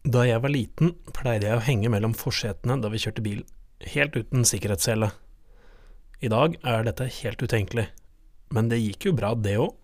Da 0.00 0.22
jeg 0.24 0.40
var 0.40 0.48
liten, 0.48 0.94
pleide 1.12 1.44
jeg 1.44 1.58
å 1.58 1.64
henge 1.66 1.90
mellom 1.92 2.14
forsetene 2.16 2.78
da 2.80 2.88
vi 2.88 2.96
kjørte 3.02 3.20
bil, 3.20 3.42
helt 3.84 4.14
uten 4.16 4.46
sikkerhetssele. 4.48 5.10
I 6.24 6.28
dag 6.32 6.54
er 6.64 6.86
dette 6.86 7.04
helt 7.18 7.42
utenkelig, 7.44 7.84
men 8.48 8.70
det 8.72 8.78
gikk 8.80 9.10
jo 9.10 9.12
bra 9.18 9.34
det 9.36 9.58
òg, 9.60 9.74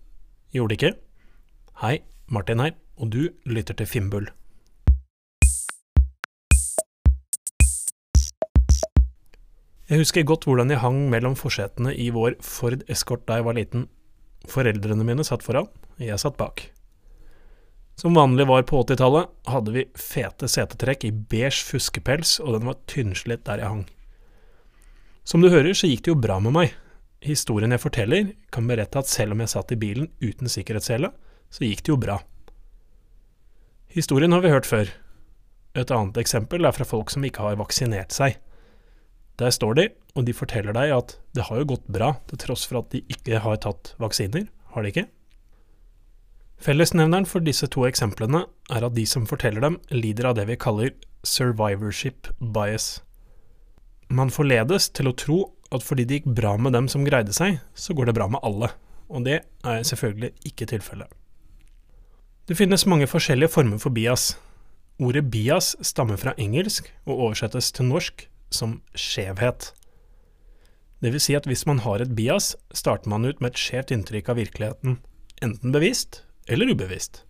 gjorde 0.57 0.73
det 0.73 0.77
ikke? 0.79 0.91
Hei, 1.83 1.99
Martin 2.33 2.63
her, 2.65 2.73
og 2.97 3.11
du 3.13 3.29
lytter 3.45 3.77
til 3.77 3.85
Finnbull. 3.91 4.31
Jeg 9.87 10.01
husker 10.01 10.25
godt 10.25 10.49
hvordan 10.49 10.73
jeg 10.73 10.81
hang 10.81 10.97
mellom 11.13 11.37
forsetene 11.37 11.93
i 11.93 12.09
vår 12.09 12.39
Ford 12.41 12.81
Escort 12.89 13.29
da 13.29 13.37
jeg 13.37 13.45
var 13.45 13.59
liten. 13.61 13.85
Foreldrene 14.49 15.05
mine 15.05 15.27
satt 15.29 15.45
foran, 15.45 15.69
jeg 16.01 16.17
satt 16.25 16.41
bak. 16.41 16.65
Som 17.97 18.13
vanlig 18.13 18.45
var 18.47 18.61
på 18.69 18.83
80-tallet, 18.83 19.29
hadde 19.49 19.71
vi 19.73 19.83
fete 19.97 20.45
setetrekk 20.45 21.07
i 21.07 21.09
beige 21.11 21.63
fuskepels, 21.65 22.35
og 22.43 22.53
den 22.53 22.67
var 22.69 22.77
tynnslitt 22.85 23.41
der 23.47 23.63
jeg 23.63 23.71
hang. 23.71 23.87
Som 25.25 25.41
du 25.41 25.49
hører, 25.49 25.73
så 25.73 25.89
gikk 25.89 26.03
det 26.05 26.13
jo 26.13 26.19
bra 26.21 26.37
med 26.39 26.53
meg. 26.53 26.75
Historien 27.25 27.73
jeg 27.73 27.81
forteller, 27.81 28.29
kan 28.53 28.69
berette 28.69 29.01
at 29.01 29.09
selv 29.09 29.33
om 29.33 29.41
jeg 29.41 29.49
satt 29.55 29.73
i 29.73 29.79
bilen 29.81 30.11
uten 30.21 30.45
sikkerhetssele, 30.45 31.09
så 31.49 31.65
gikk 31.65 31.81
det 31.81 31.95
jo 31.95 31.97
bra. 31.97 32.19
Historien 33.97 34.35
har 34.35 34.45
vi 34.45 34.53
hørt 34.53 34.69
før. 34.69 34.93
Et 35.73 35.97
annet 35.97 36.21
eksempel 36.21 36.69
er 36.69 36.77
fra 36.77 36.85
folk 36.85 37.09
som 37.09 37.25
ikke 37.25 37.49
har 37.49 37.57
vaksinert 37.57 38.13
seg. 38.13 38.37
Der 39.41 39.49
står 39.49 39.81
de, 39.81 39.89
og 40.13 40.29
de 40.29 40.37
forteller 40.37 40.77
deg 40.77 40.93
at 40.93 41.17
det 41.33 41.49
har 41.49 41.63
jo 41.63 41.71
gått 41.73 41.89
bra, 41.89 42.13
til 42.29 42.45
tross 42.45 42.69
for 42.69 42.83
at 42.83 42.93
de 42.93 43.01
ikke 43.09 43.41
har 43.41 43.57
tatt 43.65 43.95
vaksiner, 43.97 44.45
har 44.77 44.85
de 44.85 44.93
ikke? 44.93 45.09
Fellesnevneren 46.57 47.27
for 47.29 47.43
disse 47.45 47.67
to 47.69 47.85
eksemplene 47.85 48.45
er 48.73 48.85
at 48.85 48.95
de 48.95 49.05
som 49.05 49.27
forteller 49.29 49.61
dem, 49.61 49.77
lider 49.93 50.31
av 50.31 50.39
det 50.39 50.47
vi 50.49 50.57
kaller 50.57 50.95
survivorship 51.27 52.31
bias. 52.39 53.03
Man 54.09 54.31
forledes 54.33 54.89
til 54.89 55.11
å 55.11 55.15
tro 55.17 55.37
at 55.75 55.83
fordi 55.83 56.07
det 56.07 56.21
gikk 56.21 56.33
bra 56.39 56.55
med 56.57 56.73
dem 56.73 56.87
som 56.89 57.05
greide 57.05 57.35
seg, 57.35 57.59
så 57.75 57.93
går 57.93 58.09
det 58.09 58.17
bra 58.17 58.29
med 58.31 58.41
alle, 58.47 58.71
og 59.11 59.27
det 59.27 59.41
er 59.43 59.85
selvfølgelig 59.85 60.33
ikke 60.49 60.69
tilfellet. 60.73 61.09
Det 62.47 62.55
finnes 62.55 62.87
mange 62.87 63.09
forskjellige 63.11 63.51
former 63.51 63.79
for 63.83 63.93
bias. 63.93 64.31
Ordet 65.03 65.27
bias 65.29 65.75
stammer 65.85 66.17
fra 66.17 66.33
engelsk 66.39 66.87
og 67.05 67.19
oversettes 67.27 67.73
til 67.75 67.91
norsk 67.91 68.23
som 68.49 68.79
skjevhet. 68.97 69.73
Det 71.03 71.11
vil 71.13 71.21
si 71.21 71.35
at 71.37 71.45
hvis 71.45 71.67
man 71.69 71.83
har 71.83 72.01
et 72.01 72.15
bias, 72.17 72.55
starter 72.73 73.11
man 73.11 73.27
ut 73.27 73.43
med 73.43 73.51
et 73.51 73.61
skjevt 73.61 73.91
inntrykk 73.93 74.31
av 74.31 74.39
virkeligheten, 74.39 74.97
enten 75.43 75.75
bevisst 75.75 76.23
eller 76.47 76.71
ubevisst. 76.73 77.23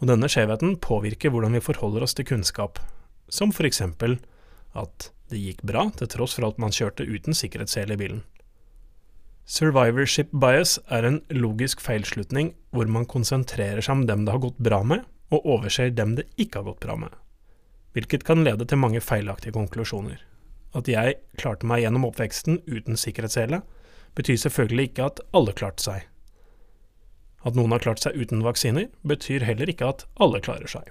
Og 0.00 0.10
denne 0.10 0.28
skjevheten 0.30 0.76
påvirker 0.82 1.32
hvordan 1.32 1.56
vi 1.56 1.64
forholder 1.64 2.06
oss 2.06 2.16
til 2.18 2.28
kunnskap, 2.28 2.80
som 3.28 3.52
for 3.54 3.66
eksempel 3.68 4.18
at 4.74 5.10
det 5.32 5.40
gikk 5.40 5.64
bra 5.66 5.86
til 5.98 6.10
tross 6.10 6.36
for 6.36 6.48
at 6.48 6.60
man 6.60 6.74
kjørte 6.74 7.06
uten 7.06 7.36
sikkerhetssele 7.36 7.96
i 7.96 8.00
bilen. 8.00 8.22
Survivorship 9.44 10.30
bias 10.32 10.78
er 10.92 11.04
en 11.04 11.20
logisk 11.32 11.82
feilslutning 11.84 12.54
hvor 12.72 12.88
man 12.88 13.08
konsentrerer 13.08 13.84
seg 13.84 14.00
om 14.00 14.06
dem 14.08 14.24
det 14.24 14.32
har 14.32 14.44
gått 14.46 14.62
bra 14.62 14.80
med, 14.82 15.04
og 15.32 15.46
overser 15.56 15.92
dem 15.92 16.16
det 16.18 16.28
ikke 16.40 16.60
har 16.60 16.72
gått 16.72 16.84
bra 16.84 16.96
med 17.00 17.14
hvilket 17.94 18.24
kan 18.26 18.42
lede 18.44 18.66
til 18.66 18.80
mange 18.82 19.00
feilaktige 19.00 19.54
konklusjoner. 19.54 20.18
At 20.74 20.90
jeg 20.90 21.20
klarte 21.38 21.66
meg 21.66 21.84
gjennom 21.84 22.08
oppveksten 22.08 22.58
uten 22.66 22.98
sikkerhetssele, 22.98 23.60
betyr 24.18 24.40
selvfølgelig 24.42 24.88
ikke 24.90 25.06
at 25.06 25.22
alle 25.34 25.54
klarte 25.54 25.86
seg. 25.86 26.08
At 27.44 27.56
noen 27.56 27.74
har 27.74 27.82
klart 27.84 28.00
seg 28.00 28.16
uten 28.16 28.44
vaksiner, 28.44 28.88
betyr 29.04 29.44
heller 29.44 29.68
ikke 29.70 29.90
at 29.92 30.06
alle 30.20 30.40
klarer 30.44 30.70
seg. 30.70 30.88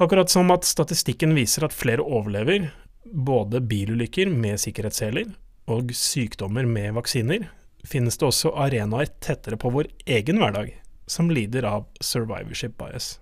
Akkurat 0.00 0.32
som 0.32 0.50
at 0.52 0.64
statistikken 0.68 1.32
viser 1.36 1.64
at 1.64 1.76
flere 1.76 2.04
overlever 2.04 2.70
både 3.06 3.62
bilulykker 3.64 4.28
med 4.32 4.60
sikkerhetsseler 4.60 5.30
og 5.72 5.92
sykdommer 5.96 6.66
med 6.68 6.96
vaksiner, 6.98 7.46
finnes 7.86 8.18
det 8.18 8.26
også 8.26 8.52
arenaer 8.58 9.12
tettere 9.22 9.58
på 9.60 9.70
vår 9.72 9.88
egen 10.18 10.40
hverdag 10.42 10.74
som 11.06 11.30
lider 11.30 11.64
av 11.68 11.86
survivorship 12.02 12.74
bias. 12.80 13.16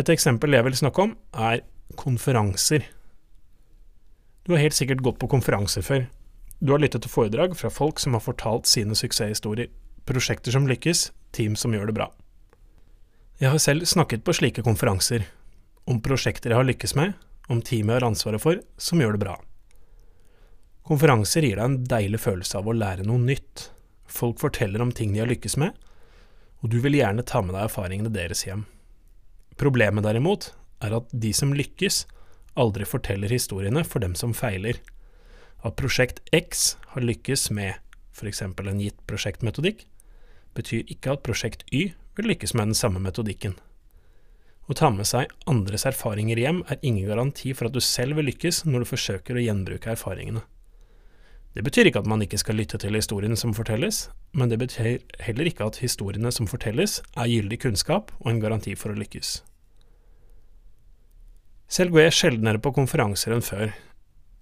Et 0.00 0.08
eksempel 0.08 0.56
jeg 0.56 0.64
vil 0.64 0.78
snakke 0.78 1.04
om, 1.04 1.14
er 1.36 1.60
konferanser. 2.00 2.86
Du 4.42 4.54
har 4.54 4.62
helt 4.64 4.76
sikkert 4.76 5.04
gått 5.04 5.20
på 5.20 5.28
konferanser 5.30 5.84
før. 5.84 6.06
Du 6.62 6.70
har 6.70 6.78
lyttet 6.78 7.02
til 7.02 7.10
foredrag 7.10 7.56
fra 7.58 7.72
folk 7.74 7.98
som 7.98 8.14
har 8.14 8.22
fortalt 8.22 8.68
sine 8.70 8.94
suksesshistorier, 8.94 9.66
prosjekter 10.06 10.54
som 10.54 10.68
lykkes, 10.70 11.08
team 11.34 11.56
som 11.58 11.74
gjør 11.74 11.90
det 11.90 11.96
bra. 11.96 12.06
Jeg 13.42 13.50
har 13.50 13.58
selv 13.58 13.88
snakket 13.90 14.22
på 14.22 14.34
slike 14.38 14.62
konferanser, 14.62 15.24
om 15.90 15.98
prosjekter 15.98 16.54
jeg 16.54 16.60
har 16.60 16.68
lykkes 16.68 16.94
med, 16.94 17.16
om 17.50 17.58
team 17.66 17.90
jeg 17.90 17.98
har 17.98 18.06
ansvaret 18.06 18.42
for, 18.44 18.60
som 18.78 19.02
gjør 19.02 19.16
det 19.16 19.22
bra. 19.24 19.34
Konferanser 20.86 21.42
gir 21.42 21.58
deg 21.58 21.66
en 21.66 21.80
deilig 21.90 22.22
følelse 22.22 22.60
av 22.60 22.70
å 22.70 22.76
lære 22.78 23.08
noe 23.10 23.18
nytt. 23.18 23.66
Folk 24.06 24.38
forteller 24.38 24.86
om 24.86 24.94
ting 24.94 25.10
de 25.14 25.24
har 25.24 25.30
lykkes 25.30 25.58
med, 25.58 25.74
og 26.62 26.70
du 26.70 26.78
vil 26.84 26.94
gjerne 27.00 27.26
ta 27.26 27.42
med 27.42 27.56
deg 27.56 27.66
erfaringene 27.66 28.14
deres 28.14 28.46
hjem. 28.46 28.68
Problemet 29.58 30.06
derimot 30.06 30.52
er 30.82 30.94
at 30.94 31.10
de 31.10 31.34
som 31.34 31.50
lykkes, 31.58 32.04
aldri 32.54 32.86
forteller 32.86 33.34
historiene 33.34 33.82
for 33.82 33.98
dem 34.04 34.14
som 34.14 34.30
feiler. 34.36 34.78
At 35.62 35.76
prosjekt 35.78 36.20
X 36.34 36.76
har 36.94 37.04
lykkes 37.06 37.50
med 37.54 37.78
f.eks. 38.12 38.42
en 38.42 38.80
gitt 38.82 38.98
prosjektmetodikk, 39.06 39.84
betyr 40.54 40.88
ikke 40.90 41.14
at 41.14 41.22
prosjekt 41.24 41.62
Y 41.72 41.92
vil 42.16 42.28
lykkes 42.28 42.54
med 42.54 42.72
den 42.72 42.78
samme 42.78 43.00
metodikken. 43.00 43.54
Å 44.70 44.74
ta 44.78 44.90
med 44.94 45.08
seg 45.08 45.30
andres 45.50 45.86
erfaringer 45.88 46.38
hjem 46.38 46.62
er 46.70 46.82
ingen 46.82 47.08
garanti 47.08 47.52
for 47.56 47.68
at 47.68 47.74
du 47.74 47.80
selv 47.82 48.18
vil 48.18 48.28
lykkes 48.30 48.62
når 48.68 48.84
du 48.84 48.90
forsøker 48.92 49.38
å 49.38 49.44
gjenbruke 49.44 49.94
erfaringene. 49.94 50.44
Det 51.52 51.64
betyr 51.66 51.90
ikke 51.90 52.00
at 52.00 52.08
man 52.08 52.22
ikke 52.24 52.40
skal 52.40 52.56
lytte 52.56 52.78
til 52.80 52.96
historiene 52.96 53.36
som 53.36 53.52
fortelles, 53.52 54.06
men 54.32 54.48
det 54.48 54.58
betyr 54.62 55.02
heller 55.26 55.50
ikke 55.50 55.66
at 55.68 55.82
historiene 55.82 56.32
som 56.32 56.48
fortelles, 56.48 57.02
er 57.12 57.28
gyldig 57.28 57.58
kunnskap 57.66 58.14
og 58.22 58.30
en 58.30 58.40
garanti 58.40 58.72
for 58.78 58.94
å 58.94 58.96
lykkes. 58.96 59.42
Selv 61.72 61.92
går 61.92 62.06
jeg 62.06 62.16
sjeldnere 62.16 62.60
på 62.60 62.72
konferanser 62.76 63.36
enn 63.36 63.44
før, 63.44 63.74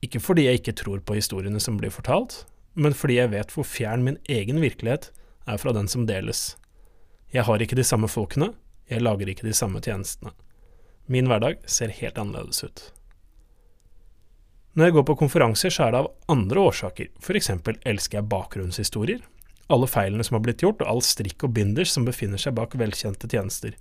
ikke 0.04 0.20
fordi 0.22 0.46
jeg 0.46 0.60
ikke 0.60 0.76
tror 0.80 1.02
på 1.04 1.16
historiene 1.18 1.60
som 1.60 1.76
blir 1.80 1.92
fortalt, 1.92 2.44
men 2.74 2.96
fordi 2.96 3.18
jeg 3.18 3.32
vet 3.34 3.52
hvor 3.52 3.66
fjern 3.68 4.04
min 4.06 4.20
egen 4.30 4.60
virkelighet 4.62 5.10
er 5.50 5.58
fra 5.60 5.74
den 5.76 5.88
som 5.90 6.06
deles. 6.08 6.54
Jeg 7.34 7.44
har 7.46 7.62
ikke 7.62 7.78
de 7.78 7.86
samme 7.86 8.08
folkene, 8.08 8.52
jeg 8.90 9.04
lager 9.04 9.28
ikke 9.30 9.46
de 9.46 9.54
samme 9.54 9.82
tjenestene. 9.84 10.32
Min 11.10 11.28
hverdag 11.30 11.60
ser 11.66 11.92
helt 11.94 12.18
annerledes 12.18 12.64
ut. 12.64 12.82
Når 14.78 14.86
jeg 14.86 14.94
går 14.94 15.04
på 15.08 15.18
konferanser, 15.24 15.72
så 15.74 15.86
er 15.86 15.92
det 15.92 16.00
av 16.04 16.10
andre 16.30 16.62
årsaker, 16.70 17.10
eksempel 17.34 17.78
elsker 17.86 18.20
jeg 18.20 18.30
bakgrunnshistorier, 18.30 19.22
alle 19.70 19.86
feilene 19.90 20.24
som 20.26 20.38
har 20.38 20.44
blitt 20.46 20.62
gjort, 20.62 20.82
og 20.82 20.90
all 20.90 21.02
strikk 21.06 21.44
og 21.46 21.54
binders 21.54 21.92
som 21.94 22.06
befinner 22.06 22.38
seg 22.38 22.56
bak 22.58 22.74
velkjente 22.78 23.30
tjenester. 23.30 23.74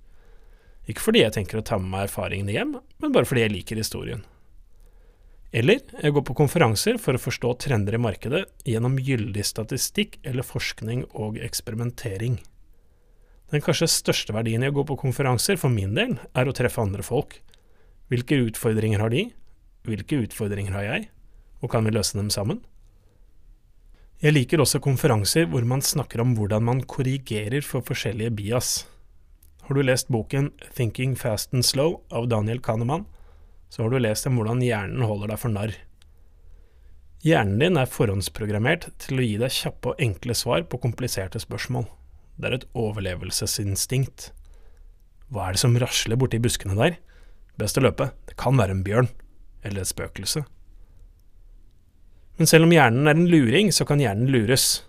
Ikke 0.90 1.02
fordi 1.02 1.22
jeg 1.22 1.34
tenker 1.34 1.60
å 1.60 1.64
ta 1.66 1.78
med 1.78 1.90
meg 1.92 2.08
erfaringene 2.08 2.54
hjem, 2.54 2.76
men 3.02 3.14
bare 3.14 3.26
fordi 3.26 3.46
jeg 3.46 3.54
liker 3.54 3.78
historien. 3.78 4.22
Eller 5.50 5.82
går 6.14 6.22
på 6.22 6.36
konferanser 6.38 6.98
for 7.02 7.16
å 7.16 7.22
forstå 7.22 7.56
trender 7.64 7.96
i 7.96 8.02
markedet 8.02 8.44
gjennom 8.68 9.00
gyldig 9.02 9.42
statistikk 9.46 10.20
eller 10.22 10.46
forskning 10.46 11.08
og 11.10 11.40
eksperimentering. 11.42 12.38
Den 13.50 13.64
kanskje 13.64 13.90
største 13.90 14.34
verdien 14.36 14.62
i 14.62 14.70
å 14.70 14.74
gå 14.76 14.84
på 14.86 14.98
konferanser, 15.00 15.58
for 15.58 15.74
min 15.74 15.96
del, 15.96 16.14
er 16.38 16.46
å 16.46 16.54
treffe 16.54 16.82
andre 16.82 17.02
folk. 17.02 17.40
Hvilke 18.10 18.38
utfordringer 18.46 19.02
har 19.02 19.10
de, 19.10 19.24
hvilke 19.86 20.20
utfordringer 20.22 20.76
har 20.76 20.86
jeg, 20.86 21.08
og 21.58 21.72
kan 21.72 21.82
vi 21.82 21.96
løse 21.96 22.14
dem 22.14 22.30
sammen? 22.30 22.62
Jeg 24.22 24.36
liker 24.36 24.62
også 24.62 24.82
konferanser 24.84 25.48
hvor 25.50 25.66
man 25.66 25.82
snakker 25.82 26.22
om 26.22 26.36
hvordan 26.36 26.62
man 26.62 26.84
korrigerer 26.86 27.64
for 27.66 27.82
forskjellige 27.82 28.36
bias. 28.38 28.72
Har 29.66 29.74
du 29.74 29.82
lest 29.82 30.10
boken 30.12 30.52
Thinking 30.76 31.16
Fast 31.18 31.54
and 31.56 31.66
Slow 31.66 32.02
av 32.14 32.28
Daniel 32.30 32.60
Kahneman, 32.62 33.06
så 33.70 33.84
har 33.84 33.92
du 33.92 34.00
lest 34.02 34.26
om 34.26 34.36
hvordan 34.38 34.60
hjernen 34.64 35.06
holder 35.06 35.32
deg 35.32 35.40
for 35.40 35.54
narr. 35.54 35.76
Hjernen 37.24 37.60
din 37.60 37.78
er 37.78 37.90
forhåndsprogrammert 37.90 38.88
til 39.02 39.20
å 39.20 39.24
gi 39.24 39.34
deg 39.40 39.52
kjappe 39.54 39.92
og 39.92 40.02
enkle 40.02 40.34
svar 40.36 40.64
på 40.68 40.80
kompliserte 40.82 41.40
spørsmål. 41.42 41.86
Det 42.40 42.48
er 42.48 42.56
et 42.56 42.68
overlevelsesinstinkt. 42.80 44.30
Hva 45.30 45.46
er 45.46 45.56
det 45.56 45.62
som 45.62 45.76
rasler 45.78 46.18
borti 46.18 46.40
buskene 46.42 46.78
der? 46.78 46.96
Best 47.60 47.78
å 47.78 47.84
løpe, 47.84 48.10
det 48.26 48.38
kan 48.40 48.56
være 48.58 48.74
en 48.78 48.86
bjørn 48.86 49.10
eller 49.62 49.84
et 49.84 49.90
spøkelse. 49.90 50.42
Men 52.40 52.48
selv 52.48 52.64
om 52.64 52.72
hjernen 52.72 53.04
er 53.04 53.18
en 53.18 53.28
luring, 53.28 53.68
så 53.68 53.84
kan 53.84 54.00
hjernen 54.00 54.32
lures. 54.32 54.80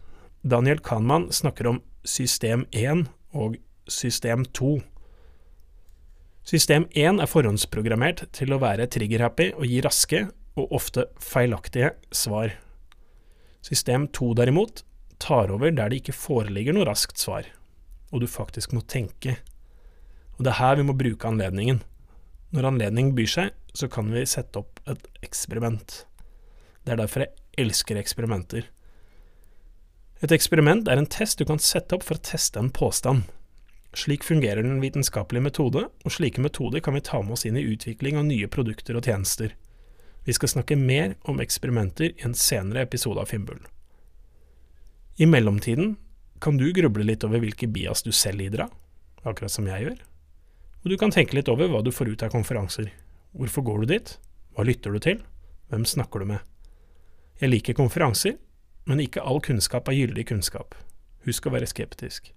Daniel 0.41 0.79
Kahnmann 0.79 1.27
snakker 1.35 1.67
om 1.67 1.81
system 2.07 2.63
1 2.71 3.09
og 3.35 3.59
system 3.91 4.45
2. 4.55 4.77
System 6.51 6.83
1 6.91 7.21
er 7.23 7.29
forhåndsprogrammert 7.31 8.25
til 8.35 8.51
å 8.51 8.57
være 8.59 8.89
trigger-happy 8.91 9.53
og 9.53 9.69
gi 9.69 9.77
raske, 9.85 10.19
og 10.59 10.73
ofte 10.75 11.05
feilaktige, 11.23 11.93
svar. 12.11 12.57
System 13.63 14.09
2 14.11 14.33
derimot 14.35 14.81
tar 15.23 15.53
over 15.55 15.71
der 15.71 15.93
det 15.93 16.01
ikke 16.01 16.17
foreligger 16.17 16.75
noe 16.75 16.89
raskt 16.89 17.23
svar, 17.23 17.47
og 18.11 18.19
du 18.19 18.27
faktisk 18.27 18.75
må 18.75 18.83
tenke. 18.83 19.37
Og 20.35 20.43
det 20.43 20.51
er 20.51 20.59
her 20.59 20.75
vi 20.81 20.87
må 20.89 20.97
bruke 20.99 21.31
anledningen. 21.31 21.79
Når 22.51 22.67
anledningen 22.73 23.15
byr 23.15 23.31
seg, 23.31 23.55
så 23.71 23.87
kan 23.87 24.11
vi 24.11 24.27
sette 24.27 24.59
opp 24.59 24.83
et 24.91 25.07
eksperiment. 25.23 26.01
Det 26.83 26.97
er 26.97 26.99
derfor 26.99 27.29
jeg 27.29 27.63
elsker 27.63 27.95
eksperimenter. 28.01 28.67
Et 30.19 30.35
eksperiment 30.35 30.91
er 30.91 30.99
en 30.99 31.07
test 31.07 31.39
du 31.39 31.47
kan 31.47 31.63
sette 31.63 31.95
opp 31.95 32.03
for 32.03 32.19
å 32.19 32.25
teste 32.33 32.59
en 32.59 32.73
påstand. 32.75 33.23
Slik 33.93 34.23
fungerer 34.23 34.63
den 34.63 34.79
vitenskapelige 34.79 35.43
metode, 35.43 35.87
og 36.05 36.13
slike 36.15 36.41
metoder 36.41 36.79
kan 36.79 36.95
vi 36.95 37.03
ta 37.03 37.19
med 37.21 37.35
oss 37.35 37.43
inn 37.45 37.57
i 37.59 37.65
utvikling 37.73 38.17
av 38.17 38.27
nye 38.29 38.47
produkter 38.47 38.95
og 38.95 39.03
tjenester. 39.03 39.55
Vi 40.23 40.35
skal 40.37 40.53
snakke 40.53 40.77
mer 40.79 41.17
om 41.27 41.41
eksperimenter 41.43 42.13
i 42.13 42.25
en 42.27 42.37
senere 42.37 42.85
episode 42.85 43.19
av 43.19 43.27
Finnbull. 43.31 43.59
I 45.19 45.27
mellomtiden 45.27 45.97
kan 46.41 46.57
du 46.57 46.71
gruble 46.73 47.03
litt 47.05 47.25
over 47.27 47.43
hvilke 47.43 47.67
bias 47.67 48.05
du 48.05 48.13
selv 48.15 48.39
lider 48.39 48.65
av, 48.65 48.71
akkurat 49.27 49.51
som 49.51 49.67
jeg 49.67 49.85
gjør. 49.85 49.99
Og 50.81 50.89
du 50.89 50.97
kan 50.97 51.11
tenke 51.13 51.35
litt 51.37 51.51
over 51.51 51.69
hva 51.69 51.83
du 51.85 51.91
får 51.93 52.13
ut 52.13 52.23
av 52.25 52.31
konferanser. 52.33 52.89
Hvorfor 53.37 53.65
går 53.67 53.83
du 53.83 53.93
dit? 53.93 54.15
Hva 54.55 54.65
lytter 54.65 54.95
du 54.95 55.03
til? 55.03 55.19
Hvem 55.69 55.85
snakker 55.85 56.23
du 56.23 56.31
med? 56.31 56.39
Jeg 57.41 57.51
liker 57.51 57.77
konferanser, 57.77 58.39
men 58.85 59.03
ikke 59.03 59.21
all 59.25 59.41
kunnskap 59.43 59.89
er 59.89 59.99
gyldig 59.99 60.29
kunnskap. 60.31 60.77
Husk 61.27 61.45
å 61.45 61.53
være 61.53 61.69
skeptisk. 61.69 62.31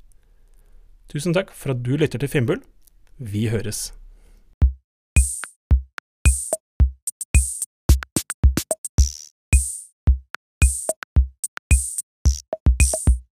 Tusen 1.08 1.34
takk 1.36 1.52
for 1.54 1.74
at 1.74 1.84
du 1.84 1.96
lytter 1.96 2.18
til 2.18 2.28
Finnbull. 2.28 2.62
Vi 3.18 3.48
høres. 3.48 3.92